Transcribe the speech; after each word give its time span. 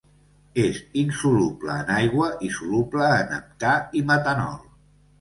És 0.63 0.79
insoluble 1.01 1.77
en 1.83 1.93
aigua 1.97 2.31
i 2.49 2.51
soluble 2.57 3.13
en 3.21 3.33
heptà 3.39 3.79
i 4.03 4.07
metanol. 4.13 4.63